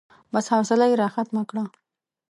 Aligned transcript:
بس، 0.31 0.45
حوصله 0.53 0.85
يې 0.89 0.95
راختمه 1.03 1.43
کړه. 1.49 1.63